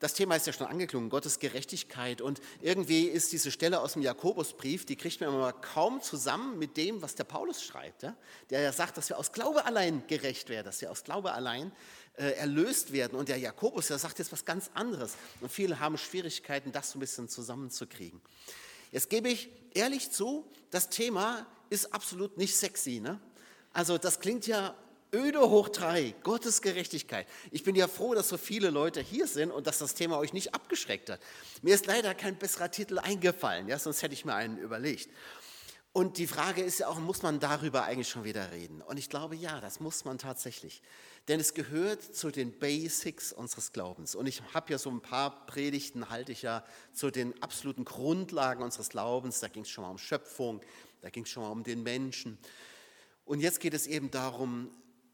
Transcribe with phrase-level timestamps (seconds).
[0.00, 2.20] das Thema ist ja schon angeklungen, Gottes Gerechtigkeit.
[2.20, 6.76] Und irgendwie ist diese Stelle aus dem Jakobusbrief, die kriegt man immer kaum zusammen mit
[6.76, 8.04] dem, was der Paulus schreibt.
[8.04, 8.16] Ja?
[8.50, 11.72] Der ja sagt, dass wir aus Glaube allein gerecht werden, dass wir aus Glaube allein
[12.16, 13.18] äh, erlöst werden.
[13.18, 15.14] Und der Jakobus, der sagt jetzt was ganz anderes.
[15.40, 18.20] Und viele haben Schwierigkeiten, das so ein bisschen zusammenzukriegen.
[18.92, 23.00] Jetzt gebe ich ehrlich zu, das Thema ist absolut nicht sexy.
[23.00, 23.20] Ne?
[23.72, 24.74] Also das klingt ja
[25.14, 27.26] öde hoch drei, Gottes Gerechtigkeit.
[27.50, 30.32] Ich bin ja froh, dass so viele Leute hier sind und dass das Thema euch
[30.32, 31.20] nicht abgeschreckt hat.
[31.62, 35.10] Mir ist leider kein besserer Titel eingefallen, ja, sonst hätte ich mir einen überlegt.
[35.92, 38.82] Und die Frage ist ja auch, muss man darüber eigentlich schon wieder reden?
[38.82, 40.82] Und ich glaube, ja, das muss man tatsächlich.
[41.26, 44.14] Denn es gehört zu den Basics unseres Glaubens.
[44.14, 48.62] Und ich habe ja so ein paar Predigten, halte ich ja zu den absoluten Grundlagen
[48.62, 49.40] unseres Glaubens.
[49.40, 50.60] Da ging es schon mal um Schöpfung,
[51.00, 52.38] da ging es schon mal um den Menschen.
[53.24, 54.70] Und jetzt geht es eben darum,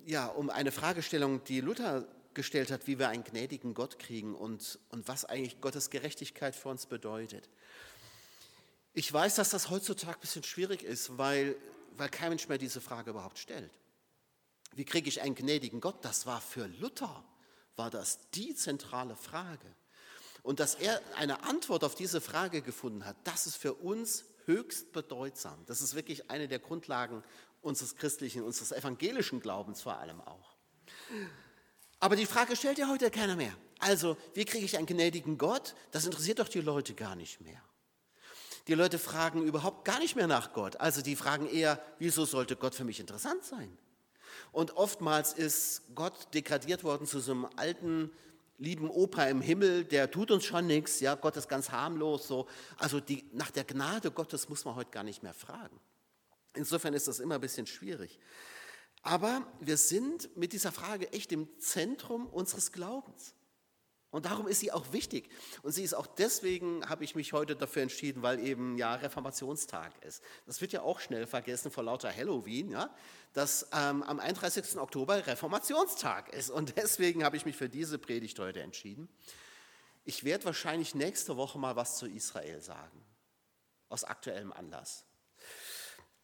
[0.07, 4.79] ja, um eine Fragestellung, die Luther gestellt hat, wie wir einen gnädigen Gott kriegen und,
[4.91, 7.49] und was eigentlich Gottes Gerechtigkeit für uns bedeutet.
[8.93, 11.57] Ich weiß, dass das heutzutage ein bisschen schwierig ist, weil,
[11.97, 13.73] weil kein Mensch mehr diese Frage überhaupt stellt.
[14.73, 16.05] Wie kriege ich einen gnädigen Gott?
[16.05, 17.25] Das war für Luther,
[17.77, 19.67] war das die zentrale Frage.
[20.43, 24.93] Und dass er eine Antwort auf diese Frage gefunden hat, das ist für uns höchst
[24.93, 25.65] bedeutsam.
[25.67, 27.23] Das ist wirklich eine der Grundlagen
[27.65, 30.55] unseres christlichen, unseres evangelischen Glaubens vor allem auch.
[32.01, 33.57] Aber die Frage stellt ja heute keiner mehr.
[33.79, 35.75] Also, wie kriege ich einen gnädigen Gott?
[35.91, 37.63] Das interessiert doch die Leute gar nicht mehr.
[38.67, 40.77] Die Leute fragen überhaupt gar nicht mehr nach Gott.
[40.81, 43.77] Also die fragen eher, wieso sollte Gott für mich interessant sein?
[44.53, 48.11] Und oftmals ist Gott degradiert worden zu so einem alten,
[48.59, 52.47] lieben Opa im Himmel, der tut uns schon nichts, ja, Gott ist ganz harmlos, so.
[52.79, 55.79] Also die, nach der Gnade Gottes muss man heute gar nicht mehr fragen.
[56.55, 58.19] Insofern ist das immer ein bisschen schwierig.
[59.03, 63.35] Aber wir sind mit dieser Frage echt im Zentrum unseres Glaubens.
[64.15, 65.29] Und darum ist sie auch wichtig.
[65.63, 69.93] Und sie ist auch deswegen, habe ich mich heute dafür entschieden, weil eben ja Reformationstag
[70.05, 70.23] ist.
[70.47, 72.95] Das wird ja auch schnell vergessen vor lauter Halloween, ja,
[73.33, 74.79] dass ähm, am 31.
[74.79, 76.49] Oktober Reformationstag ist.
[76.49, 79.09] Und deswegen habe ich mich für diese Predigt heute entschieden.
[80.05, 83.05] Ich werde wahrscheinlich nächste Woche mal was zu Israel sagen,
[83.89, 85.05] aus aktuellem Anlass.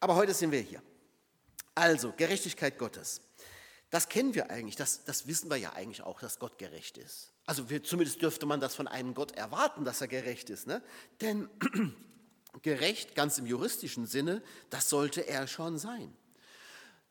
[0.01, 0.81] Aber heute sind wir hier.
[1.73, 3.21] Also, Gerechtigkeit Gottes.
[3.91, 7.33] Das kennen wir eigentlich, das, das wissen wir ja eigentlich auch, dass Gott gerecht ist.
[7.45, 10.65] Also wir, zumindest dürfte man das von einem Gott erwarten, dass er gerecht ist.
[10.65, 10.81] Ne?
[11.19, 11.49] Denn
[12.61, 16.15] gerecht, ganz im juristischen Sinne, das sollte er schon sein.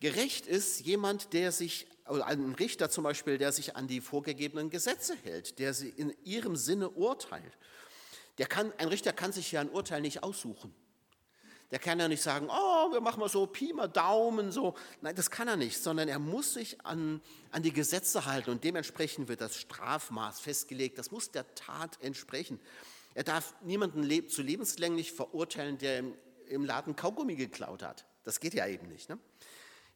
[0.01, 4.71] Gerecht ist jemand, der sich, oder ein Richter zum Beispiel, der sich an die vorgegebenen
[4.71, 7.59] Gesetze hält, der sie in ihrem Sinne urteilt.
[8.39, 10.75] Der kann, ein Richter kann sich ja ein Urteil nicht aussuchen.
[11.71, 14.75] Der kann ja nicht sagen, oh, wir machen mal so Pi mal Daumen, so.
[15.03, 17.21] Nein, das kann er nicht, sondern er muss sich an,
[17.53, 20.99] an die Gesetze halten und dementsprechend wird das Strafmaß festgelegt.
[20.99, 22.59] Das muss der Tat entsprechen.
[23.15, 26.15] Er darf niemanden zu lebenslänglich verurteilen, der im,
[26.49, 28.05] im Laden Kaugummi geklaut hat.
[28.25, 29.09] Das geht ja eben nicht.
[29.09, 29.19] Ne?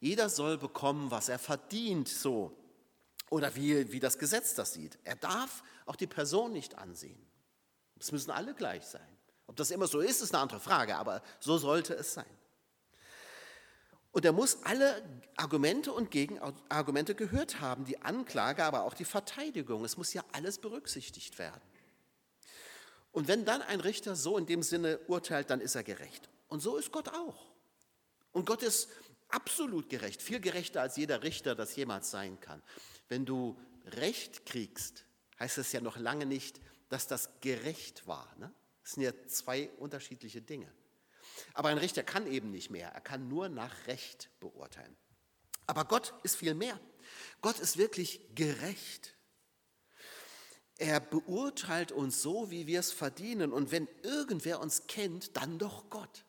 [0.01, 2.57] Jeder soll bekommen, was er verdient, so.
[3.31, 4.99] Oder wie, wie das Gesetz das sieht.
[5.03, 7.19] Er darf auch die Person nicht ansehen.
[7.99, 9.14] Es müssen alle gleich sein.
[9.47, 12.38] Ob das immer so ist, ist eine andere Frage, aber so sollte es sein.
[14.15, 15.03] Und er muss alle
[15.37, 19.84] Argumente und Gegenargumente gehört haben, die Anklage, aber auch die Verteidigung.
[19.84, 21.60] Es muss ja alles berücksichtigt werden.
[23.10, 26.28] Und wenn dann ein Richter so in dem Sinne urteilt, dann ist er gerecht.
[26.49, 27.53] Und so ist Gott auch.
[28.33, 28.88] Und Gott ist
[29.28, 32.62] absolut gerecht, viel gerechter als jeder Richter das jemals sein kann.
[33.09, 35.04] Wenn du Recht kriegst,
[35.41, 38.33] heißt es ja noch lange nicht, dass das gerecht war.
[38.38, 38.53] Ne?
[38.84, 40.71] Das sind ja zwei unterschiedliche Dinge.
[41.55, 42.91] Aber ein Richter kann eben nicht mehr.
[42.91, 44.95] Er kann nur nach Recht beurteilen.
[45.67, 46.78] Aber Gott ist viel mehr.
[47.41, 49.17] Gott ist wirklich gerecht.
[50.77, 53.53] Er beurteilt uns so, wie wir es verdienen.
[53.53, 56.27] Und wenn irgendwer uns kennt, dann doch Gott.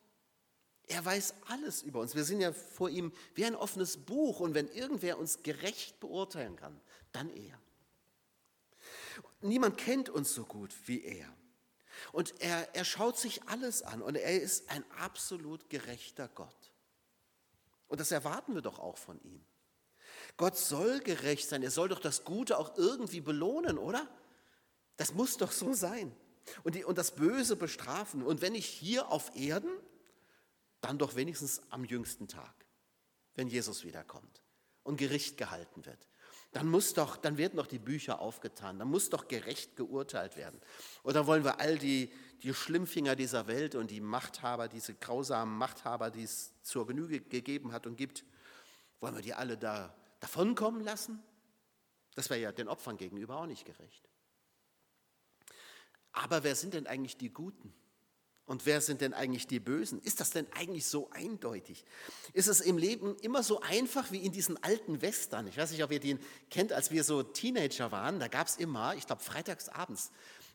[0.87, 2.15] Er weiß alles über uns.
[2.15, 4.39] Wir sind ja vor ihm wie ein offenes Buch.
[4.39, 6.79] Und wenn irgendwer uns gerecht beurteilen kann,
[7.11, 7.59] dann er.
[9.41, 11.35] Niemand kennt uns so gut wie er.
[12.11, 16.71] Und er, er schaut sich alles an und er ist ein absolut gerechter Gott.
[17.87, 19.43] Und das erwarten wir doch auch von ihm.
[20.37, 24.07] Gott soll gerecht sein, er soll doch das Gute auch irgendwie belohnen, oder?
[24.97, 26.15] Das muss doch so sein.
[26.63, 28.21] Und, die, und das Böse bestrafen.
[28.23, 29.71] Und wenn nicht hier auf Erden,
[30.81, 32.53] dann doch wenigstens am jüngsten Tag,
[33.33, 34.41] wenn Jesus wiederkommt
[34.83, 36.07] und Gericht gehalten wird
[36.55, 40.61] dann muss doch, dann werden doch die Bücher aufgetan, dann muss doch gerecht geurteilt werden.
[41.03, 42.09] Oder wollen wir all die,
[42.43, 47.73] die Schlimmfinger dieser Welt und die Machthaber, diese grausamen Machthaber, die es zur Genüge gegeben
[47.73, 48.23] hat und gibt,
[49.01, 51.21] wollen wir die alle da davonkommen lassen?
[52.13, 54.07] Das wäre ja den Opfern gegenüber auch nicht gerecht.
[56.13, 57.73] Aber wer sind denn eigentlich die Guten?
[58.47, 59.99] Und wer sind denn eigentlich die Bösen?
[60.03, 61.83] Ist das denn eigentlich so eindeutig?
[62.33, 65.47] Ist es im Leben immer so einfach wie in diesen alten Western?
[65.47, 66.19] Ich weiß nicht, ob ihr den
[66.51, 68.19] kennt, als wir so Teenager waren.
[68.19, 70.11] Da gab es immer, ich glaube, freitags abends,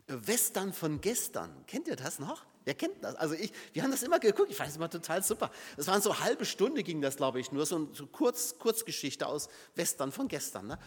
[0.06, 1.66] äh, Western von gestern.
[1.66, 2.46] Kennt ihr das noch?
[2.64, 3.16] Wer kennt das?
[3.16, 5.50] Also ich, wir haben das immer geguckt, ich fand es immer total super.
[5.76, 9.48] Es waren so halbe Stunde ging das, glaube ich, nur so eine Kurz, Kurzgeschichte aus
[9.74, 10.68] Western von gestern.
[10.68, 10.78] Ne?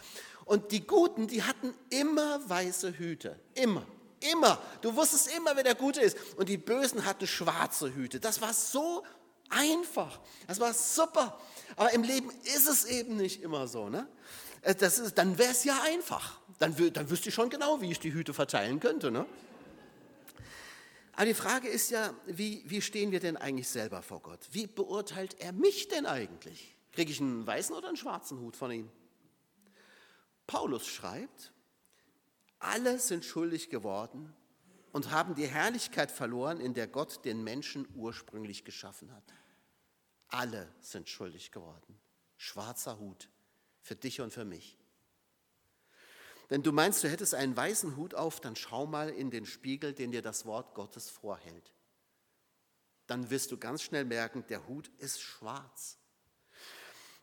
[0.46, 3.86] Und die Guten, die hatten immer weiße Hüte, immer.
[4.32, 4.60] Immer.
[4.80, 6.16] Du wusstest immer, wer der Gute ist.
[6.36, 8.20] Und die Bösen hatten schwarze Hüte.
[8.20, 9.04] Das war so
[9.50, 10.20] einfach.
[10.46, 11.38] Das war super.
[11.76, 13.88] Aber im Leben ist es eben nicht immer so.
[13.88, 14.06] Ne?
[14.62, 16.40] Äh, das ist, dann wäre es ja einfach.
[16.58, 19.10] Dann, dann wüsste ich schon genau, wie ich die Hüte verteilen könnte.
[19.10, 19.26] Ne?
[21.12, 24.40] Aber die Frage ist ja, wie, wie stehen wir denn eigentlich selber vor Gott?
[24.50, 26.76] Wie beurteilt er mich denn eigentlich?
[26.92, 28.90] Kriege ich einen weißen oder einen schwarzen Hut von ihm?
[30.46, 31.52] Paulus schreibt,
[32.58, 34.34] alle sind schuldig geworden
[34.92, 39.34] und haben die Herrlichkeit verloren, in der Gott den Menschen ursprünglich geschaffen hat.
[40.28, 41.98] Alle sind schuldig geworden.
[42.36, 43.28] Schwarzer Hut
[43.82, 44.78] für dich und für mich.
[46.48, 49.92] Wenn du meinst, du hättest einen weißen Hut auf, dann schau mal in den Spiegel,
[49.92, 51.72] den dir das Wort Gottes vorhält.
[53.06, 55.98] Dann wirst du ganz schnell merken, der Hut ist schwarz.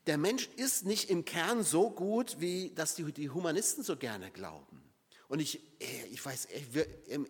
[0.08, 4.81] Der Mensch ist nicht im Kern so gut, wie das die Humanisten so gerne glauben.
[5.32, 6.50] Und ich, äh, ich weiß
[7.08, 7.26] im,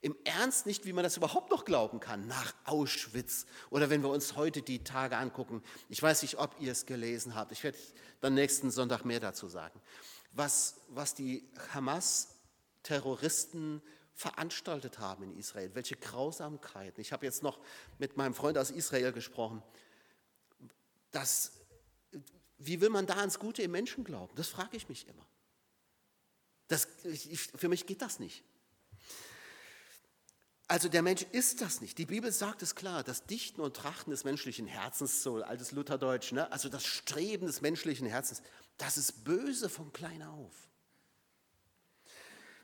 [0.00, 4.08] im Ernst nicht, wie man das überhaupt noch glauben kann, nach Auschwitz oder wenn wir
[4.08, 5.62] uns heute die Tage angucken.
[5.90, 7.52] Ich weiß nicht, ob ihr es gelesen habt.
[7.52, 7.76] Ich werde
[8.22, 9.78] dann nächsten Sonntag mehr dazu sagen.
[10.32, 13.82] Was, was die Hamas-Terroristen
[14.14, 17.02] veranstaltet haben in Israel, welche Grausamkeiten.
[17.02, 17.58] Ich habe jetzt noch
[17.98, 19.62] mit meinem Freund aus Israel gesprochen.
[21.10, 21.52] Das,
[22.56, 24.34] wie will man da ans Gute im Menschen glauben?
[24.34, 25.27] Das frage ich mich immer.
[26.68, 26.86] Das,
[27.56, 28.44] für mich geht das nicht.
[30.70, 31.96] Also der Mensch ist das nicht.
[31.96, 36.32] Die Bibel sagt es klar, das Dichten und Trachten des menschlichen Herzens, so altes Lutherdeutsch,
[36.32, 36.52] ne?
[36.52, 38.42] also das Streben des menschlichen Herzens,
[38.76, 40.52] das ist böse von klein auf.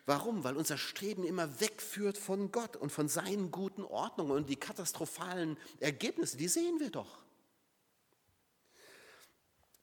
[0.05, 0.45] Warum?
[0.45, 5.57] Weil unser Streben immer wegführt von Gott und von seinen guten Ordnungen und die katastrophalen
[5.81, 7.25] Ergebnisse, die sehen wir doch.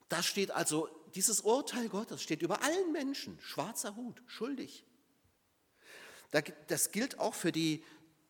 [0.10, 4.86] Da steht also dieses Urteil Gottes steht über allen Menschen, schwarzer Hut, schuldig.
[6.68, 7.84] Das gilt auch für die,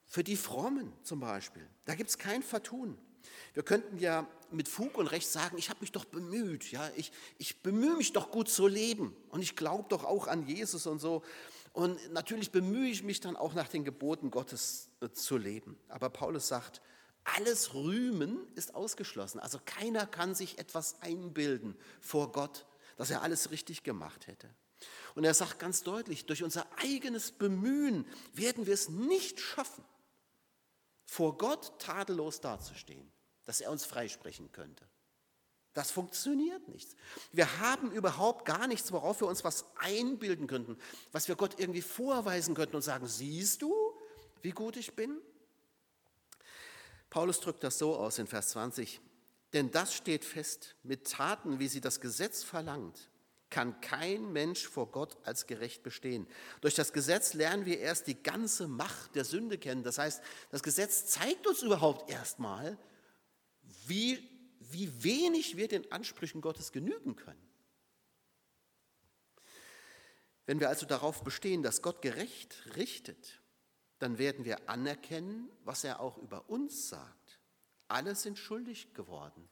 [0.05, 1.67] für die Frommen zum Beispiel.
[1.85, 2.97] Da gibt es kein Vertun.
[3.53, 7.11] Wir könnten ja mit Fug und Recht sagen, ich habe mich doch bemüht, ja, ich,
[7.37, 10.99] ich bemühe mich doch gut zu leben und ich glaube doch auch an Jesus und
[10.99, 11.23] so.
[11.73, 15.77] Und natürlich bemühe ich mich dann auch nach den Geboten Gottes äh, zu leben.
[15.87, 16.81] Aber Paulus sagt,
[17.23, 19.39] alles Rühmen ist ausgeschlossen.
[19.39, 22.65] Also keiner kann sich etwas einbilden vor Gott,
[23.01, 24.47] dass er alles richtig gemacht hätte.
[25.15, 29.83] Und er sagt ganz deutlich, durch unser eigenes Bemühen werden wir es nicht schaffen,
[31.07, 33.11] vor Gott tadellos dazustehen,
[33.45, 34.87] dass er uns freisprechen könnte.
[35.73, 36.95] Das funktioniert nicht.
[37.31, 40.77] Wir haben überhaupt gar nichts, worauf wir uns was einbilden könnten,
[41.11, 43.73] was wir Gott irgendwie vorweisen könnten und sagen, siehst du,
[44.43, 45.19] wie gut ich bin?
[47.09, 49.01] Paulus drückt das so aus in Vers 20.
[49.53, 53.09] Denn das steht fest, mit Taten, wie sie das Gesetz verlangt,
[53.49, 56.25] kann kein Mensch vor Gott als gerecht bestehen.
[56.61, 59.83] Durch das Gesetz lernen wir erst die ganze Macht der Sünde kennen.
[59.83, 62.77] Das heißt, das Gesetz zeigt uns überhaupt erstmal,
[63.85, 64.25] wie,
[64.59, 67.51] wie wenig wir den Ansprüchen Gottes genügen können.
[70.45, 73.41] Wenn wir also darauf bestehen, dass Gott gerecht richtet,
[73.99, 77.20] dann werden wir anerkennen, was er auch über uns sagt.
[77.91, 79.49] Alle sind schuldig geworden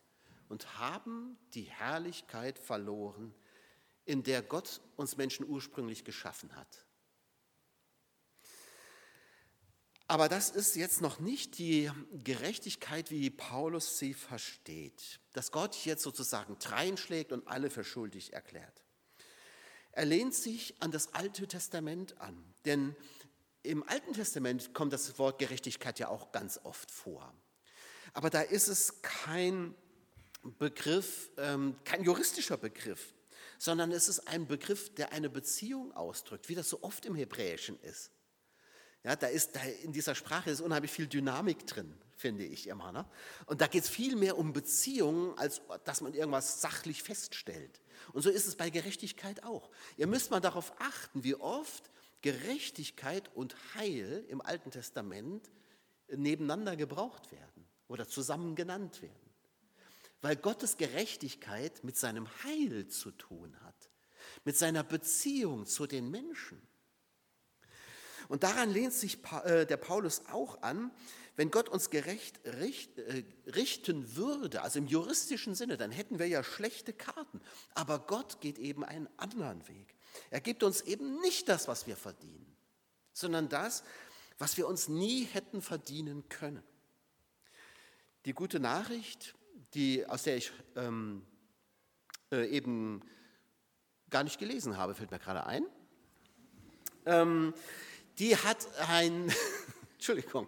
[0.48, 3.36] und haben die Herrlichkeit verloren,
[4.06, 6.86] in der Gott uns Menschen ursprünglich geschaffen hat.
[10.08, 11.92] Aber das ist jetzt noch nicht die
[12.24, 18.84] Gerechtigkeit, wie Paulus sie versteht, dass Gott jetzt sozusagen dreinschlägt und alle für schuldig erklärt.
[19.92, 22.96] Er lehnt sich an das Alte Testament an, denn
[23.64, 27.34] im Alten Testament kommt das Wort Gerechtigkeit ja auch ganz oft vor.
[28.14, 29.76] Aber da ist es kein
[30.58, 33.14] Begriff, ähm, kein juristischer Begriff,
[33.58, 37.80] sondern es ist ein Begriff, der eine Beziehung ausdrückt, wie das so oft im Hebräischen
[37.82, 38.12] ist.
[39.04, 42.92] Ja, da ist da in dieser Sprache ist unheimlich viel Dynamik drin, finde ich immer.
[42.92, 43.06] Ne?
[43.46, 47.82] Und da geht es viel mehr um Beziehungen, als dass man irgendwas sachlich feststellt.
[48.12, 49.70] Und so ist es bei Gerechtigkeit auch.
[49.96, 51.90] Ihr müsst mal darauf achten, wie oft
[52.22, 55.50] Gerechtigkeit und Heil im Alten Testament
[56.10, 57.59] nebeneinander gebraucht werden
[57.90, 59.30] oder zusammen genannt werden.
[60.22, 63.90] Weil Gottes Gerechtigkeit mit seinem Heil zu tun hat,
[64.46, 66.62] mit seiner Beziehung zu den Menschen.
[68.30, 70.92] Und daran lehnt sich äh, der Paulus auch an,
[71.36, 76.44] wenn Gott uns gerecht äh, richten würde, also im juristischen Sinne, dann hätten wir ja
[76.44, 77.42] schlechte Karten.
[77.74, 79.96] Aber Gott geht eben einen anderen Weg.
[80.30, 82.56] Er gibt uns eben nicht das, was wir verdienen,
[83.14, 83.84] sondern das,
[84.38, 86.64] was wir uns nie hätten verdienen können.
[88.30, 89.34] Die gute Nachricht,
[89.74, 91.26] die, aus der ich ähm,
[92.32, 93.02] äh, eben
[94.12, 95.66] gar nicht gelesen habe, fällt mir gerade ein,
[97.08, 97.56] ähm,
[98.20, 99.34] die hat ein,
[99.94, 100.48] Entschuldigung,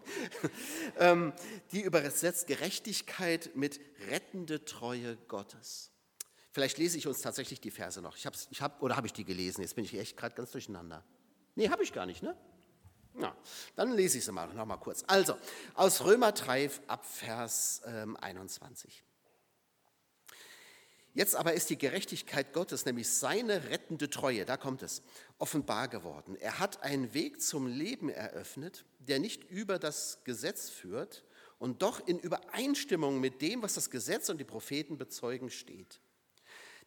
[1.00, 1.34] ähm,
[1.72, 5.90] die übersetzt Gerechtigkeit mit rettende Treue Gottes.
[6.52, 8.16] Vielleicht lese ich uns tatsächlich die Verse noch.
[8.16, 9.62] Ich hab's, ich hab, oder habe ich die gelesen?
[9.62, 11.04] Jetzt bin ich echt gerade ganz durcheinander.
[11.56, 12.38] Nee, habe ich gar nicht, ne?
[13.20, 13.36] Ja,
[13.76, 15.04] dann lese ich sie mal noch mal kurz.
[15.08, 15.36] Also,
[15.74, 19.04] aus Römer 3 ab Vers ähm, 21.
[21.14, 25.02] Jetzt aber ist die Gerechtigkeit Gottes, nämlich seine rettende Treue, da kommt es,
[25.40, 26.38] offenbar geworden.
[26.38, 31.26] Er hat einen Weg zum Leben eröffnet, der nicht über das Gesetz führt
[31.60, 36.00] und doch in Übereinstimmung mit dem, was das Gesetz und die Propheten bezeugen, steht.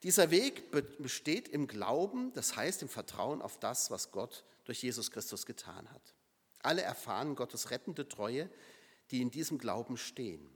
[0.03, 5.11] Dieser Weg besteht im Glauben, das heißt im Vertrauen auf das, was Gott durch Jesus
[5.11, 6.15] Christus getan hat.
[6.61, 8.49] Alle erfahren Gottes rettende Treue,
[9.11, 10.49] die in diesem Glauben stehen.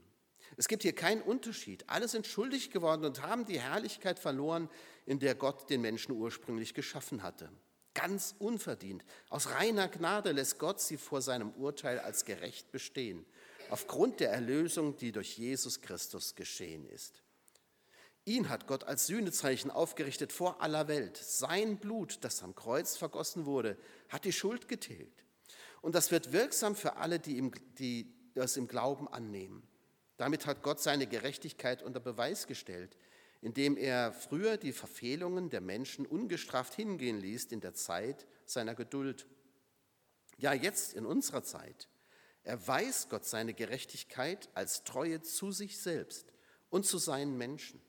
[0.57, 1.87] Es gibt hier keinen Unterschied.
[1.87, 4.69] Alle sind schuldig geworden und haben die Herrlichkeit verloren,
[5.05, 7.51] in der Gott den Menschen ursprünglich geschaffen hatte.
[7.93, 9.03] Ganz unverdient.
[9.29, 13.25] Aus reiner Gnade lässt Gott sie vor seinem Urteil als gerecht bestehen,
[13.69, 17.21] aufgrund der Erlösung, die durch Jesus Christus geschehen ist.
[18.25, 21.17] Ihn hat Gott als Sühnezeichen aufgerichtet vor aller Welt.
[21.17, 23.77] Sein Blut, das am Kreuz vergossen wurde,
[24.09, 25.23] hat die Schuld getilgt.
[25.81, 29.67] Und das wird wirksam für alle, die, im, die das im Glauben annehmen.
[30.17, 32.97] Damit hat Gott seine Gerechtigkeit unter Beweis gestellt,
[33.41, 39.27] indem er früher die Verfehlungen der Menschen ungestraft hingehen ließ in der Zeit seiner Geduld.
[40.37, 41.87] Ja, jetzt in unserer Zeit
[42.43, 46.33] erweist Gott seine Gerechtigkeit als Treue zu sich selbst
[46.69, 47.81] und zu seinen Menschen.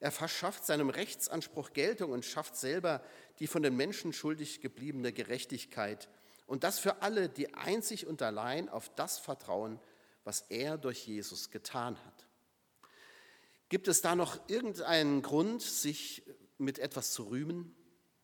[0.00, 3.02] Er verschafft seinem Rechtsanspruch Geltung und schafft selber
[3.40, 6.08] die von den Menschen schuldig gebliebene Gerechtigkeit.
[6.46, 9.80] Und das für alle, die einzig und allein auf das vertrauen,
[10.24, 12.26] was er durch Jesus getan hat.
[13.68, 16.22] Gibt es da noch irgendeinen Grund, sich
[16.56, 17.74] mit etwas zu rühmen?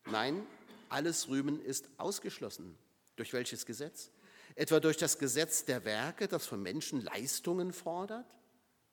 [0.05, 0.45] Nein,
[0.89, 2.77] alles Rühmen ist ausgeschlossen.
[3.15, 4.11] Durch welches Gesetz?
[4.55, 8.35] Etwa durch das Gesetz der Werke, das von Menschen Leistungen fordert?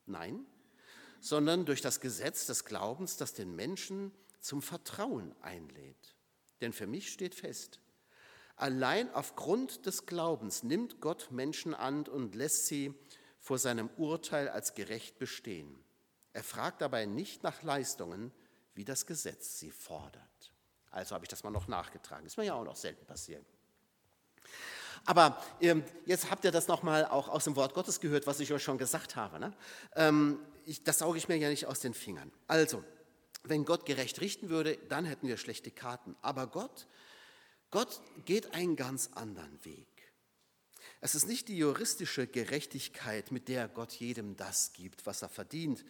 [0.06, 0.44] Nein,
[1.22, 6.16] sondern durch das Gesetz des Glaubens, das den Menschen zum Vertrauen einlädt.
[6.60, 7.80] Denn für mich steht fest,
[8.56, 12.94] Allein aufgrund des Glaubens nimmt Gott Menschen an und lässt sie
[13.40, 15.82] vor seinem Urteil als gerecht bestehen.
[16.32, 18.30] Er fragt dabei nicht nach Leistungen,
[18.74, 20.52] wie das Gesetz sie fordert.
[20.90, 22.24] Also habe ich das mal noch nachgetragen.
[22.24, 23.44] Ist mir ja auch noch selten passiert.
[25.04, 28.52] Aber ähm, jetzt habt ihr das nochmal auch aus dem Wort Gottes gehört, was ich
[28.52, 29.40] euch schon gesagt habe.
[29.40, 29.52] Ne?
[30.64, 32.32] Ich, das sauge ich mir ja nicht aus den Fingern.
[32.46, 32.84] Also,
[33.44, 36.16] wenn Gott gerecht richten würde, dann hätten wir schlechte Karten.
[36.22, 36.86] Aber Gott
[37.72, 39.88] Gott geht einen ganz anderen Weg.
[41.00, 45.82] Es ist nicht die juristische Gerechtigkeit, mit der Gott jedem das gibt, was er verdient,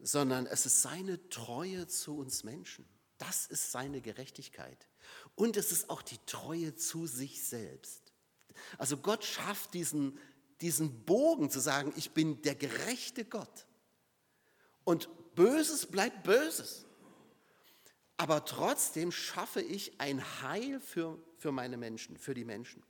[0.00, 2.88] sondern es ist seine Treue zu uns Menschen.
[3.18, 4.88] Das ist seine Gerechtigkeit.
[5.34, 8.14] Und es ist auch die Treue zu sich selbst.
[8.78, 10.18] Also Gott schafft diesen,
[10.62, 13.66] diesen Bogen zu sagen, ich bin der gerechte Gott.
[14.84, 16.84] Und Böses bleibt Böses
[18.16, 22.82] aber trotzdem schaffe ich ein Heil für, für meine Menschen, für die Menschen.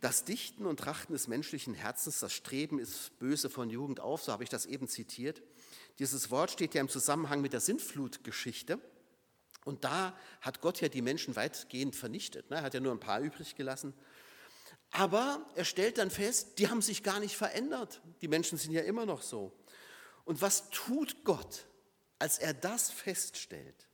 [0.00, 4.30] Das Dichten und Trachten des menschlichen Herzens, das Streben ist böse von Jugend auf, so
[4.30, 5.42] habe ich das eben zitiert.
[5.98, 8.78] Dieses Wort steht ja im Zusammenhang mit der Sintflutgeschichte.
[9.64, 12.50] Und da hat Gott ja die Menschen weitgehend vernichtet.
[12.50, 12.56] Ne?
[12.56, 13.94] Er hat ja nur ein paar übrig gelassen.
[14.90, 18.00] Aber er stellt dann fest, die haben sich gar nicht verändert.
[18.20, 19.52] Die Menschen sind ja immer noch so.
[20.24, 21.66] Und was tut Gott?
[22.18, 23.88] Als er das feststellt,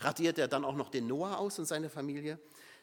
[0.00, 2.38] radiert er dann auch noch den Noah aus und seine Familie?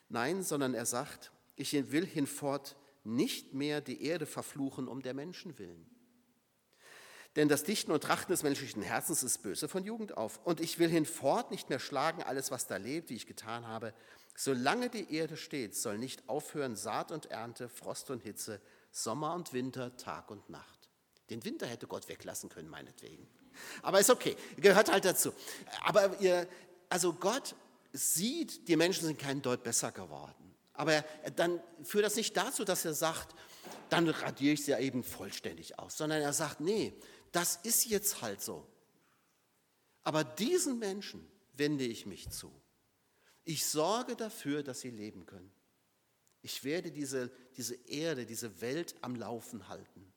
[0.10, 5.58] Nein, sondern er sagt, ich will hinfort nicht mehr die Erde verfluchen um der Menschen
[5.58, 5.90] willen.
[7.36, 10.40] Denn das Dichten und Trachten des menschlichen Herzens ist böse von Jugend auf.
[10.46, 13.94] Und ich will hinfort nicht mehr schlagen alles, was da lebt, wie ich getan habe.
[14.36, 18.62] Solange die Erde steht, soll nicht aufhören Saat und Ernte, Frost und Hitze,
[18.92, 20.90] Sommer und Winter, Tag und Nacht.
[21.30, 23.28] Den Winter hätte Gott weglassen können, meinetwegen.
[23.82, 25.34] Aber ist okay, gehört halt dazu.
[25.86, 26.48] Aber ihr,
[26.90, 27.56] also Gott
[27.94, 30.54] sieht, die Menschen sind kein Deut besser geworden.
[30.74, 31.04] Aber
[31.38, 33.34] dann führt das nicht dazu, dass er sagt,
[33.90, 36.94] dann radiere ich sie ja eben vollständig aus, sondern er sagt, nee,
[37.32, 38.68] das ist jetzt halt so.
[40.04, 42.52] Aber diesen Menschen wende ich mich zu.
[43.46, 45.52] Ich sorge dafür, dass sie leben können.
[46.42, 50.12] Ich werde diese, diese Erde, diese Welt am Laufen halten.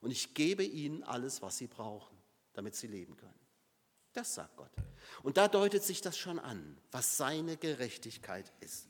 [0.00, 2.16] Und ich gebe ihnen alles, was sie brauchen,
[2.52, 3.34] damit sie leben können.
[4.12, 4.70] Das sagt Gott.
[5.22, 8.86] Und da deutet sich das schon an, was seine Gerechtigkeit ist.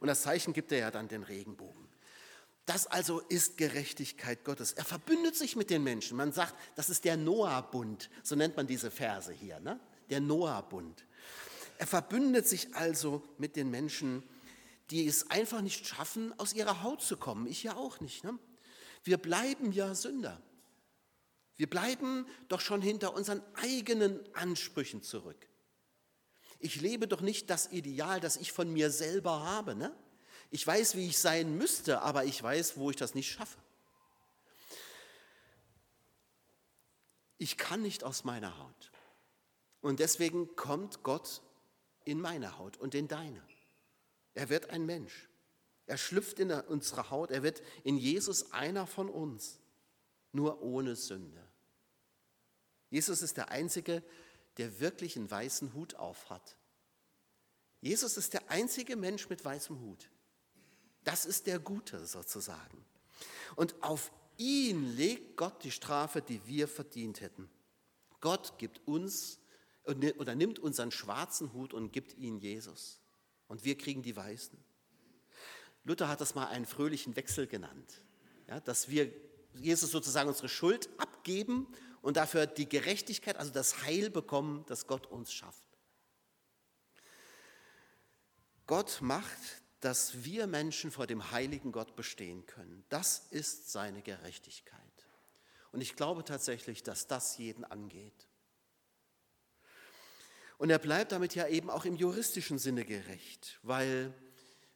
[0.00, 1.88] Und das Zeichen gibt er ja dann den Regenbogen.
[2.66, 4.72] Das also ist Gerechtigkeit Gottes.
[4.72, 6.16] Er verbündet sich mit den Menschen.
[6.16, 9.80] Man sagt, das ist der Noah-Bund, so nennt man diese Verse hier, ne?
[10.10, 11.06] der Noah-Bund.
[11.78, 14.24] Er verbündet sich also mit den Menschen,
[14.90, 17.46] die es einfach nicht schaffen, aus ihrer Haut zu kommen.
[17.46, 18.24] Ich ja auch nicht.
[18.24, 18.36] Ne?
[19.04, 20.42] Wir bleiben ja Sünder.
[21.56, 25.48] Wir bleiben doch schon hinter unseren eigenen Ansprüchen zurück.
[26.58, 29.76] Ich lebe doch nicht das Ideal, das ich von mir selber habe.
[29.76, 29.94] Ne?
[30.50, 33.58] Ich weiß, wie ich sein müsste, aber ich weiß, wo ich das nicht schaffe.
[37.38, 38.90] Ich kann nicht aus meiner Haut.
[39.80, 41.40] Und deswegen kommt Gott
[42.08, 43.42] in meine Haut und in deine.
[44.34, 45.28] Er wird ein Mensch.
[45.86, 47.30] Er schlüpft in unsere Haut.
[47.30, 49.58] Er wird in Jesus einer von uns,
[50.32, 51.42] nur ohne Sünde.
[52.90, 54.02] Jesus ist der Einzige,
[54.56, 56.56] der wirklich einen weißen Hut aufhat.
[57.80, 60.10] Jesus ist der einzige Mensch mit weißem Hut.
[61.04, 62.84] Das ist der Gute sozusagen.
[63.56, 67.48] Und auf ihn legt Gott die Strafe, die wir verdient hätten.
[68.20, 69.38] Gott gibt uns
[69.88, 73.00] oder nimmt unseren schwarzen Hut und gibt ihn Jesus.
[73.46, 74.58] Und wir kriegen die weißen.
[75.84, 78.02] Luther hat das mal einen fröhlichen Wechsel genannt,
[78.46, 79.10] ja, dass wir
[79.54, 81.66] Jesus sozusagen unsere Schuld abgeben
[82.02, 85.64] und dafür die Gerechtigkeit, also das Heil bekommen, das Gott uns schafft.
[88.66, 92.84] Gott macht, dass wir Menschen vor dem heiligen Gott bestehen können.
[92.90, 94.82] Das ist seine Gerechtigkeit.
[95.72, 98.28] Und ich glaube tatsächlich, dass das jeden angeht.
[100.58, 104.12] Und er bleibt damit ja eben auch im juristischen Sinne gerecht, weil,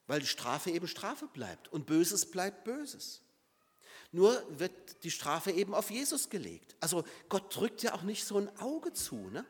[0.07, 3.21] weil Strafe eben Strafe bleibt und Böses bleibt Böses.
[4.11, 6.75] Nur wird die Strafe eben auf Jesus gelegt.
[6.79, 9.15] Also Gott drückt ja auch nicht so ein Auge zu.
[9.29, 9.45] Ne?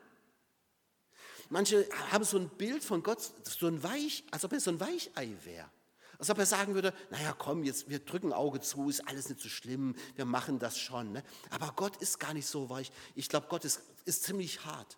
[1.50, 4.80] Manche haben so ein Bild von Gott, so ein Weich, als ob er so ein
[4.80, 5.70] Weichei wäre.
[6.18, 9.40] Als ob er sagen würde, naja, komm, jetzt, wir drücken Auge zu, ist alles nicht
[9.40, 11.12] so schlimm, wir machen das schon.
[11.12, 11.22] Ne?
[11.50, 12.90] Aber Gott ist gar nicht so weich.
[13.14, 14.96] Ich glaube, Gott ist, ist ziemlich hart.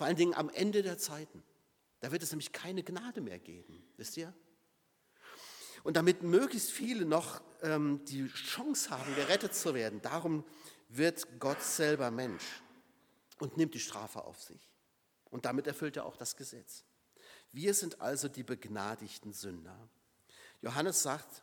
[0.00, 1.42] Vor allen Dingen am Ende der Zeiten.
[2.00, 4.32] Da wird es nämlich keine Gnade mehr geben, wisst ihr?
[5.82, 10.42] Und damit möglichst viele noch ähm, die Chance haben, gerettet zu werden, darum
[10.88, 12.62] wird Gott selber Mensch
[13.40, 14.72] und nimmt die Strafe auf sich.
[15.28, 16.86] Und damit erfüllt er auch das Gesetz.
[17.52, 19.90] Wir sind also die begnadigten Sünder.
[20.62, 21.42] Johannes sagt,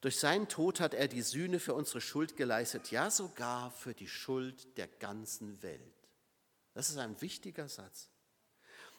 [0.00, 4.08] durch seinen Tod hat er die Sühne für unsere Schuld geleistet, ja sogar für die
[4.08, 5.97] Schuld der ganzen Welt.
[6.78, 8.08] Das ist ein wichtiger Satz.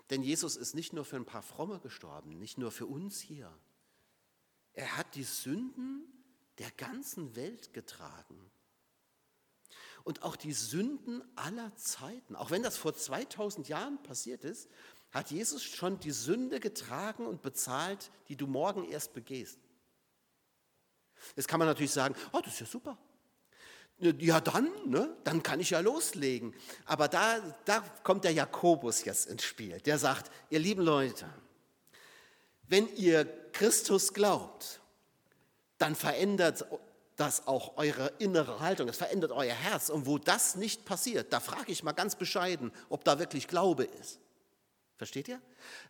[0.09, 3.57] Denn Jesus ist nicht nur für ein paar Fromme gestorben, nicht nur für uns hier.
[4.73, 6.03] Er hat die Sünden
[6.57, 8.51] der ganzen Welt getragen.
[10.03, 14.69] Und auch die Sünden aller Zeiten, auch wenn das vor 2000 Jahren passiert ist,
[15.11, 19.57] hat Jesus schon die Sünde getragen und bezahlt, die du morgen erst begehst.
[21.37, 22.97] Jetzt kann man natürlich sagen, oh, das ist ja super.
[23.99, 26.53] Ja, dann, ne, dann kann ich ja loslegen.
[26.85, 29.79] Aber da, da kommt der Jakobus jetzt ins Spiel.
[29.81, 31.25] Der sagt, ihr lieben Leute,
[32.67, 34.79] wenn ihr Christus glaubt,
[35.79, 36.65] dann verändert
[37.17, 39.89] das auch eure innere Haltung, das verändert euer Herz.
[39.89, 43.83] Und wo das nicht passiert, da frage ich mal ganz bescheiden, ob da wirklich Glaube
[43.83, 44.19] ist.
[44.99, 45.41] Versteht ihr?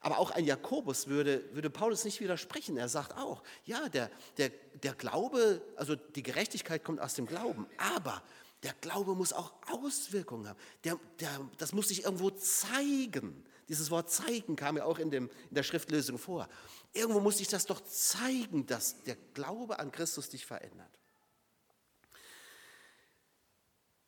[0.02, 2.78] Aber auch ein Jakobus würde, würde Paulus nicht widersprechen.
[2.78, 4.52] Er sagt auch, ja, der, der,
[4.84, 8.22] der Glaube, also die Gerechtigkeit kommt aus dem Glauben, aber
[8.62, 10.60] der Glaube muss auch Auswirkungen haben.
[10.84, 13.44] Der, der, das muss sich irgendwo zeigen.
[13.68, 16.48] Dieses Wort zeigen kam ja auch in, dem, in der Schriftlösung vor.
[16.94, 21.00] Irgendwo muss sich das doch zeigen, dass der Glaube an Christus dich verändert.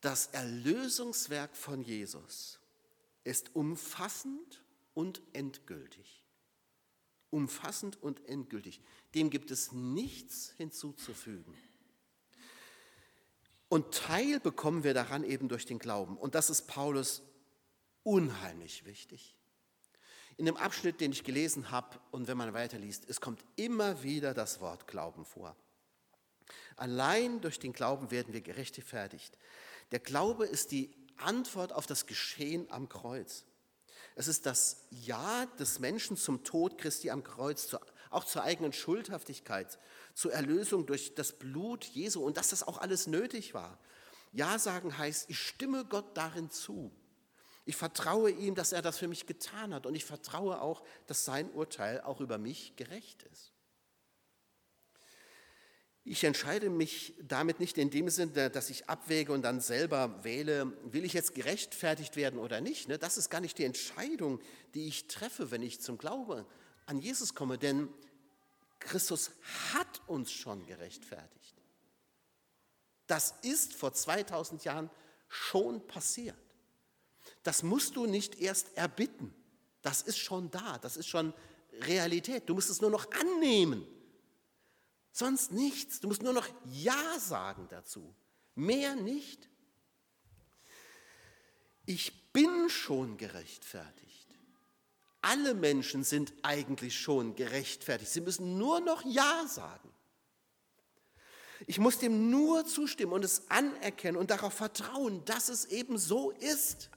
[0.02, 2.60] Das Erlösungswerk von Jesus
[3.24, 4.62] ist umfassend
[4.94, 6.24] und endgültig.
[7.30, 8.82] Umfassend und endgültig.
[9.16, 11.54] Dem gibt es nichts hinzuzufügen.
[13.70, 16.18] Und Teil bekommen wir daran eben durch den Glauben.
[16.18, 17.22] Und das ist Paulus
[18.04, 19.38] unheimlich wichtig.
[20.36, 24.34] In dem Abschnitt, den ich gelesen habe und wenn man weiterliest, es kommt immer wieder
[24.34, 25.56] das Wort Glauben vor.
[26.76, 29.38] Allein durch den Glauben werden wir gerechtfertigt.
[29.92, 33.46] Der Glaube ist die Antwort auf das Geschehen am Kreuz.
[34.16, 37.76] Es ist das Ja des Menschen zum Tod Christi am Kreuz,
[38.10, 39.80] auch zur eigenen Schuldhaftigkeit,
[40.14, 43.80] zur Erlösung durch das Blut Jesu und dass das auch alles nötig war.
[44.34, 46.92] Ja sagen heißt, ich stimme Gott darin zu.
[47.66, 51.26] Ich vertraue ihm, dass er das für mich getan hat und ich vertraue auch, dass
[51.26, 53.54] sein Urteil auch über mich gerecht ist.
[56.04, 60.74] Ich entscheide mich damit nicht in dem Sinne, dass ich abwäge und dann selber wähle,
[60.92, 62.88] will ich jetzt gerechtfertigt werden oder nicht.
[62.88, 62.98] Ne?
[62.98, 64.40] Das ist gar nicht die Entscheidung,
[64.74, 66.46] die ich treffe, wenn ich zum Glauben
[66.88, 67.88] an Jesus komme, denn
[68.80, 69.32] Christus
[69.74, 71.56] hat uns schon gerechtfertigt.
[73.06, 74.90] Das ist vor 2000 Jahren
[75.28, 76.36] schon passiert.
[77.44, 79.34] Das musst du nicht erst erbitten.
[79.84, 81.34] Das ist schon da, das ist schon
[81.82, 82.50] Realität.
[82.50, 83.86] Du musst es nur noch annehmen.
[85.12, 86.00] Sonst nichts.
[86.00, 88.16] Du musst nur noch Ja sagen dazu.
[88.56, 89.50] Mehr nicht.
[91.86, 94.28] Ich bin schon gerechtfertigt.
[95.22, 98.12] Alle Menschen sind eigentlich schon gerechtfertigt.
[98.12, 99.90] Sie müssen nur noch Ja sagen.
[101.68, 106.32] Ich muss dem nur zustimmen und es anerkennen und darauf vertrauen, dass es eben so
[106.32, 106.90] ist.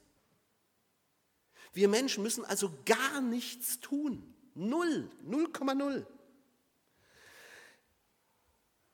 [1.74, 4.34] Wir Menschen müssen also gar nichts tun.
[4.54, 6.06] Null, 0,0.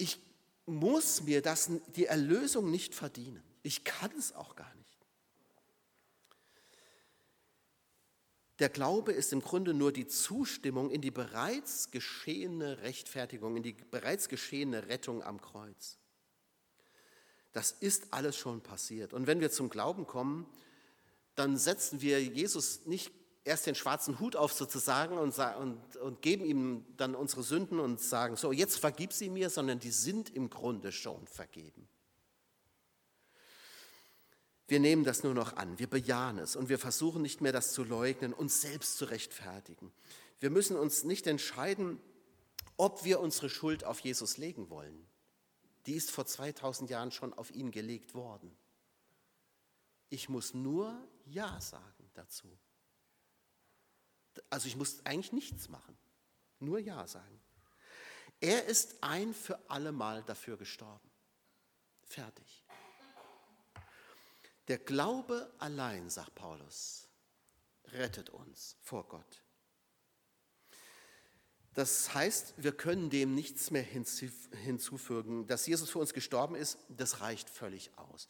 [0.01, 0.19] Ich
[0.65, 3.43] muss mir das, die Erlösung nicht verdienen.
[3.63, 5.07] Ich kann es auch gar nicht.
[8.61, 13.73] Der Glaube ist im Grunde nur die Zustimmung in die bereits geschehene Rechtfertigung, in die
[13.73, 15.99] bereits geschehene Rettung am Kreuz.
[17.53, 19.13] Das ist alles schon passiert.
[19.13, 20.47] Und wenn wir zum Glauben kommen,
[21.35, 23.13] dann setzen wir Jesus nicht
[23.45, 28.01] erst den schwarzen Hut auf sozusagen und, und, und geben ihm dann unsere Sünden und
[28.01, 31.89] sagen, so, jetzt vergib sie mir, sondern die sind im Grunde schon vergeben.
[34.69, 37.73] Wir nehmen das nur noch an, wir bejahen es und wir versuchen nicht mehr das
[37.73, 39.93] zu leugnen, uns selbst zu rechtfertigen.
[40.39, 42.01] Wir müssen uns nicht entscheiden,
[42.77, 45.07] ob wir unsere Schuld auf Jesus legen wollen.
[45.87, 48.57] Die ist vor 2000 Jahren schon auf ihn gelegt worden.
[50.09, 52.49] Ich muss nur Ja sagen dazu.
[54.49, 55.97] Also ich muss eigentlich nichts machen,
[56.59, 57.41] nur Ja sagen.
[58.41, 61.11] Er ist ein für allemal dafür gestorben.
[62.05, 62.65] Fertig.
[64.69, 67.09] Der Glaube allein, sagt Paulus,
[67.87, 69.43] rettet uns vor Gott.
[71.75, 75.47] Das heißt, wir können dem nichts mehr hinzufügen.
[75.47, 78.29] Dass Jesus für uns gestorben ist, das reicht völlig aus.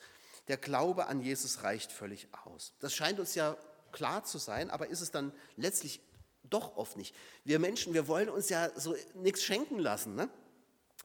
[0.49, 2.75] Der Glaube an Jesus reicht völlig aus.
[2.81, 3.57] Das scheint uns ja
[3.92, 6.00] klar zu sein, aber ist es dann letztlich
[6.48, 7.14] doch oft nicht.
[7.44, 10.14] Wir Menschen, wir wollen uns ja so nichts schenken lassen.
[10.14, 10.29] Ne?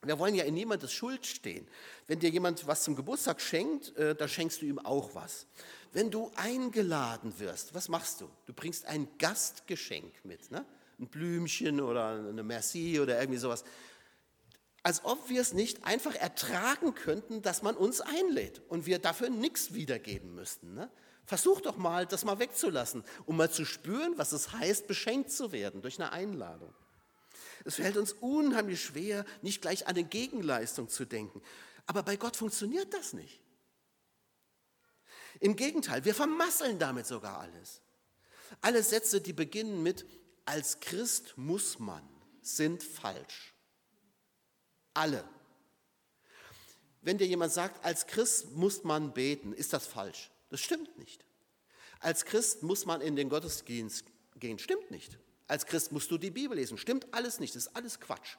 [0.03, 1.67] Wir wollen ja in niemandes Schuld stehen.
[2.07, 5.47] Wenn dir jemand was zum Geburtstag schenkt, äh, da schenkst du ihm auch was.
[5.93, 8.29] Wenn du eingeladen wirst, was machst du?
[8.45, 10.65] Du bringst ein Gastgeschenk mit, ne?
[10.99, 13.63] ein Blümchen oder eine Merci oder irgendwie sowas.
[14.83, 19.29] Als ob wir es nicht einfach ertragen könnten, dass man uns einlädt und wir dafür
[19.29, 20.75] nichts wiedergeben müssten.
[20.75, 20.89] Ne?
[21.25, 25.51] Versuch doch mal, das mal wegzulassen, um mal zu spüren, was es heißt, beschenkt zu
[25.51, 26.73] werden durch eine Einladung.
[27.63, 31.41] Es fällt uns unheimlich schwer, nicht gleich an eine Gegenleistung zu denken.
[31.87, 33.41] Aber bei Gott funktioniert das nicht.
[35.39, 37.81] Im Gegenteil, wir vermasseln damit sogar alles.
[38.61, 40.05] Alle Sätze, die beginnen mit
[40.45, 42.07] als Christ muss man,
[42.41, 43.55] sind falsch.
[44.93, 45.27] Alle.
[47.01, 50.31] Wenn dir jemand sagt, als Christ muss man beten, ist das falsch.
[50.49, 51.25] Das stimmt nicht.
[51.99, 54.05] Als Christ muss man in den Gottesdienst
[54.35, 55.17] gehen, stimmt nicht.
[55.47, 58.37] Als Christ musst du die Bibel lesen, stimmt alles nicht, das ist alles Quatsch,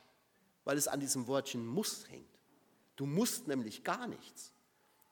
[0.64, 2.26] weil es an diesem Wortchen muss hängt.
[2.96, 4.52] Du musst nämlich gar nichts.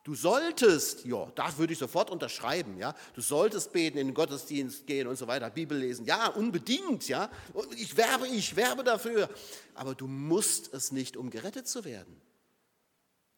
[0.05, 2.93] Du solltest, ja, da würde ich sofort unterschreiben, ja.
[3.15, 6.05] Du solltest beten, in den Gottesdienst gehen und so weiter, Bibel lesen.
[6.05, 7.31] Ja, unbedingt, ja.
[7.75, 9.27] Ich werbe, ich werbe dafür.
[9.73, 12.21] Aber du musst es nicht, um gerettet zu werden.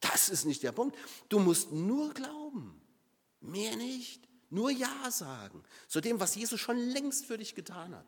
[0.01, 0.97] Das ist nicht der Punkt.
[1.29, 2.81] Du musst nur glauben.
[3.41, 4.27] Mehr nicht.
[4.49, 8.05] Nur Ja sagen zu dem, was Jesus schon längst für dich getan hat.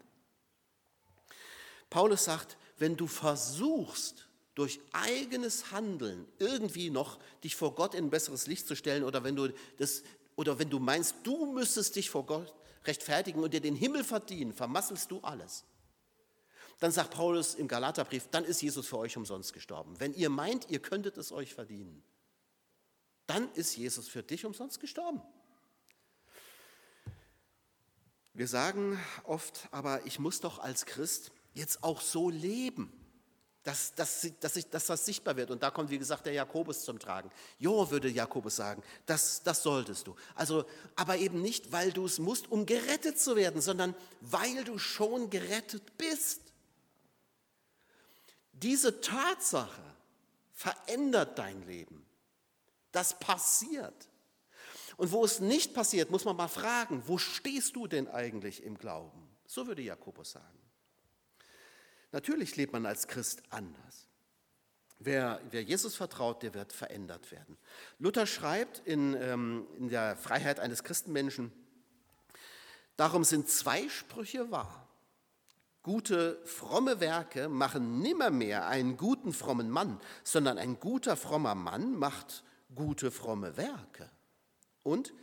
[1.90, 8.10] Paulus sagt, wenn du versuchst, durch eigenes Handeln irgendwie noch dich vor Gott in ein
[8.10, 10.04] besseres Licht zu stellen oder wenn du das
[10.36, 12.54] oder wenn du meinst, du müsstest dich vor Gott
[12.86, 15.64] rechtfertigen und dir den Himmel verdienen, vermasselst du alles.
[16.80, 20.00] Dann sagt Paulus im Galaterbrief, dann ist Jesus für euch umsonst gestorben.
[20.00, 22.04] Wenn ihr meint, ihr könntet es euch verdienen,
[23.30, 25.22] dann ist Jesus für dich umsonst gestorben.
[28.34, 32.92] Wir sagen oft, aber ich muss doch als Christ jetzt auch so leben,
[33.64, 35.52] dass, dass, dass, ich, dass das sichtbar wird.
[35.52, 37.30] Und da kommt, wie gesagt, der Jakobus zum Tragen.
[37.60, 40.16] Jo, würde Jakobus sagen, das, das solltest du.
[40.34, 40.66] Also,
[40.96, 45.30] aber eben nicht, weil du es musst, um gerettet zu werden, sondern weil du schon
[45.30, 46.42] gerettet bist.
[48.54, 49.84] Diese Tatsache
[50.52, 52.09] verändert dein Leben.
[52.92, 54.10] Das passiert.
[54.98, 58.78] Und wo es nicht passiert, muss man mal fragen, wo stehst du denn eigentlich im
[58.78, 59.30] Glauben?
[59.46, 60.60] So würde Jakobus sagen.
[62.12, 64.08] Natürlich lebt man als Christ anders.
[64.98, 67.58] Wer, wer, Jesus vertraut, der wird verändert werden.
[68.00, 71.54] Luther schreibt in, ähm, in der Freiheit eines Christenmenschen,
[72.98, 74.90] darum sind zwei Sprüche wahr.
[75.84, 82.44] Gute, fromme Werke machen nimmermehr einen guten, frommen Mann, sondern ein guter, frommer Mann macht
[82.74, 84.10] gute, fromme Werke.
[84.84, 85.14] Und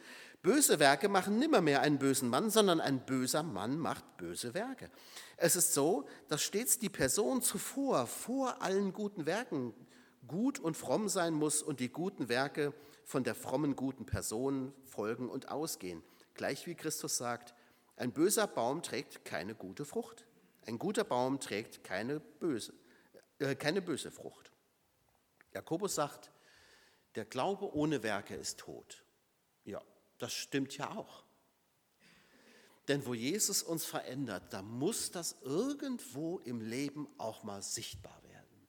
[0.43, 4.91] böse Werke machen nimmermehr einen bösen Mann, sondern ein böser Mann macht böse Werke.
[5.37, 9.75] Es ist so, dass stets die Person zuvor, vor allen guten Werken,
[10.27, 12.73] gut und fromm sein muss und die guten Werke
[13.05, 16.03] von der frommen, guten Person folgen und ausgehen.
[16.35, 17.55] Gleich wie Christus sagt,
[17.97, 20.27] ein böser Baum trägt keine gute Frucht.
[20.67, 22.73] Ein guter Baum trägt keine böse,
[23.39, 24.51] äh, keine böse Frucht.
[25.55, 26.31] Jakobus sagt,
[27.17, 29.05] der Glaube ohne Werke ist tot.
[29.65, 29.83] Ja,
[30.19, 31.25] das stimmt ja auch.
[32.89, 38.69] Denn wo Jesus uns verändert, da muss das irgendwo im Leben auch mal sichtbar werden.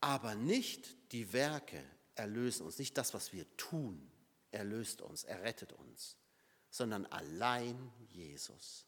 [0.00, 1.82] Aber nicht die Werke
[2.14, 4.08] erlösen uns, nicht das, was wir tun,
[4.52, 6.16] erlöst uns, errettet uns,
[6.70, 8.86] sondern allein Jesus.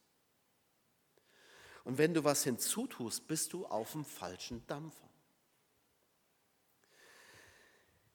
[1.83, 5.09] Und wenn du was hinzutust, bist du auf dem falschen Dampfer.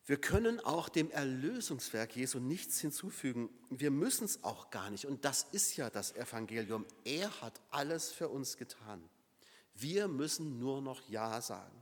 [0.07, 3.49] Wir können auch dem Erlösungswerk Jesu nichts hinzufügen.
[3.71, 5.05] Wir müssen es auch gar nicht.
[5.05, 6.85] Und das ist ja das Evangelium.
[7.03, 9.03] Er hat alles für uns getan.
[9.73, 11.75] Wir müssen nur noch Ja sagen.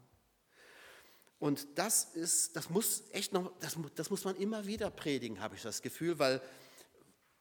[1.38, 5.56] Und das ist, das muss echt noch, das, das muss man immer wieder predigen, habe
[5.56, 6.42] ich das Gefühl, weil,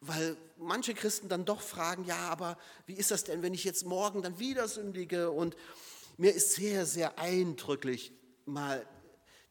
[0.00, 3.86] weil manche Christen dann doch fragen, ja, aber wie ist das denn, wenn ich jetzt
[3.86, 5.30] morgen dann wieder sündige?
[5.30, 5.56] Und
[6.16, 8.12] mir ist sehr, sehr eindrücklich
[8.44, 8.84] mal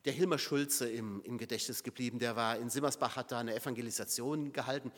[0.06, 2.20] der Hilmar Schulze im, im Gedächtnis geblieben.
[2.20, 4.92] Der war in Simmersbach, hat da eine Evangelisation gehalten.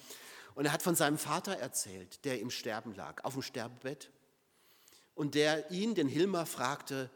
[0.56, 4.12] Und er hat von seinem Vater erzählt, der im Sterben lag, auf dem Sterbebett.
[5.16, 7.10] Und der ihn, den Hilmar, fragte,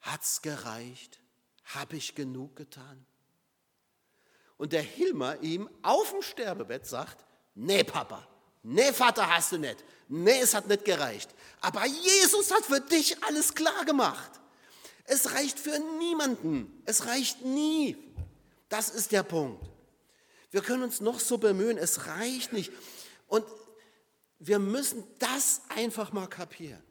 [0.00, 1.20] hat's gereicht?
[1.64, 3.06] Habe ich genug getan?
[4.56, 7.24] Und der Hilmar ihm auf dem Sterbebett sagt,
[7.54, 8.26] nee Papa,
[8.62, 11.34] nee Vater hast du nicht, nee es hat nicht gereicht.
[11.60, 14.41] Aber Jesus hat für dich alles klar gemacht.
[15.04, 16.82] Es reicht für niemanden.
[16.84, 17.96] Es reicht nie.
[18.68, 19.64] Das ist der Punkt.
[20.50, 22.72] Wir können uns noch so bemühen, es reicht nicht.
[23.26, 23.44] Und
[24.38, 26.82] wir müssen das einfach mal kapieren,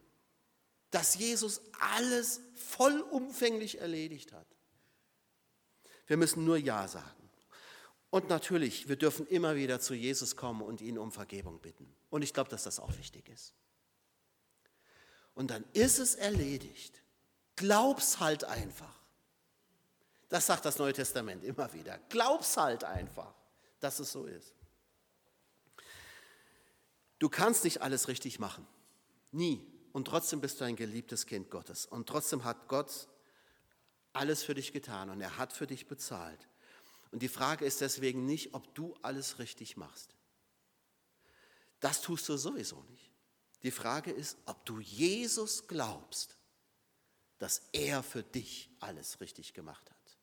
[0.89, 4.47] dass Jesus alles vollumfänglich erledigt hat.
[6.07, 7.09] Wir müssen nur Ja sagen.
[8.09, 11.95] Und natürlich, wir dürfen immer wieder zu Jesus kommen und ihn um Vergebung bitten.
[12.09, 13.53] Und ich glaube, dass das auch wichtig ist.
[15.33, 17.00] Und dann ist es erledigt.
[17.61, 18.95] Glaub's halt einfach.
[20.29, 21.99] Das sagt das Neue Testament immer wieder.
[22.09, 23.35] Glaub's halt einfach,
[23.79, 24.55] dass es so ist.
[27.19, 28.65] Du kannst nicht alles richtig machen.
[29.31, 29.63] Nie.
[29.93, 31.85] Und trotzdem bist du ein geliebtes Kind Gottes.
[31.85, 33.07] Und trotzdem hat Gott
[34.11, 36.47] alles für dich getan und er hat für dich bezahlt.
[37.11, 40.15] Und die Frage ist deswegen nicht, ob du alles richtig machst.
[41.79, 43.11] Das tust du sowieso nicht.
[43.61, 46.40] Die Frage ist, ob du Jesus glaubst
[47.41, 50.17] dass er für dich alles richtig gemacht hat.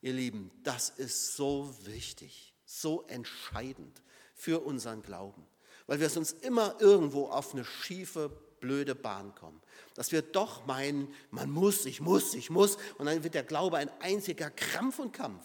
[0.00, 4.02] Ihr Lieben, das ist so wichtig, so entscheidend
[4.34, 5.46] für unseren Glauben,
[5.86, 9.60] weil wir sonst immer irgendwo auf eine schiefe, blöde Bahn kommen.
[9.92, 13.76] Dass wir doch meinen, man muss, ich muss, ich muss, und dann wird der Glaube
[13.76, 15.44] ein einziger Krampf und Kampf.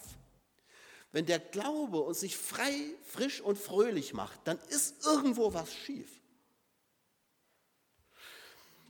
[1.12, 6.08] Wenn der Glaube uns sich frei, frisch und fröhlich macht, dann ist irgendwo was schief.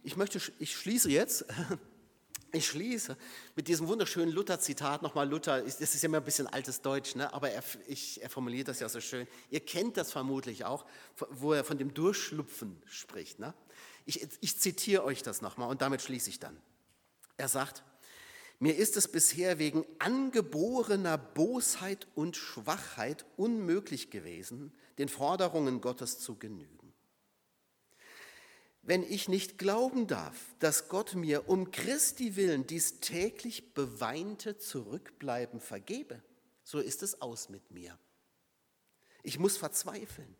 [0.04, 1.44] Ich möchte, ich schließe jetzt
[2.52, 3.16] ich schließe
[3.56, 5.02] mit diesem wunderschönen Luther-Zitat.
[5.02, 7.32] Nochmal Luther, das ist ja immer ein bisschen altes Deutsch, ne?
[7.32, 9.26] aber er, ich, er formuliert das ja so schön.
[9.50, 10.84] Ihr kennt das vermutlich auch,
[11.30, 13.38] wo er von dem Durchschlupfen spricht.
[13.38, 13.54] Ne?
[14.04, 16.56] Ich, ich zitiere euch das nochmal und damit schließe ich dann.
[17.38, 17.82] Er sagt,
[18.58, 26.36] mir ist es bisher wegen angeborener Bosheit und Schwachheit unmöglich gewesen, den Forderungen Gottes zu
[26.36, 26.82] genügen
[28.83, 35.61] wenn ich nicht glauben darf, dass Gott mir um Christi willen dies täglich beweinte Zurückbleiben
[35.61, 36.21] vergebe,
[36.64, 37.97] so ist es aus mit mir.
[39.23, 40.37] Ich muss verzweifeln.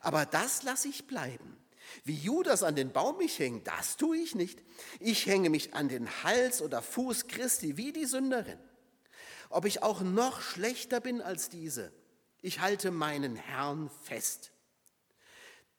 [0.00, 1.56] Aber das lasse ich bleiben.
[2.04, 4.62] Wie Judas an den Baum mich hängt, das tue ich nicht.
[5.00, 8.58] Ich hänge mich an den Hals oder Fuß Christi wie die Sünderin.
[9.50, 11.92] Ob ich auch noch schlechter bin als diese,
[12.42, 14.52] ich halte meinen Herrn fest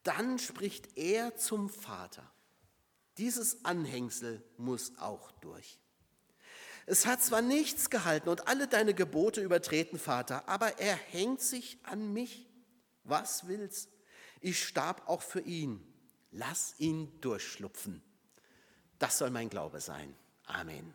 [0.08, 2.32] dann spricht er zum Vater.
[3.18, 5.80] Dieses Anhängsel muss auch durch.
[6.86, 11.80] Es hat zwar nichts gehalten und alle deine Gebote übertreten, Vater, aber er hängt sich
[11.84, 12.48] an mich.
[13.04, 13.90] Was will's?
[14.40, 15.84] Ich starb auch für ihn.
[16.32, 18.02] Lass ihn durchschlupfen.
[19.00, 20.16] Das soll mein Glaube sein.
[20.46, 20.86] Amen.